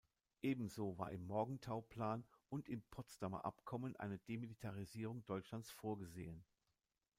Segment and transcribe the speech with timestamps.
[0.41, 6.43] Ebenso war im Morgenthauplan und im Potsdamer Abkommen eine Demilitarisierung Deutschlands vorgesehen.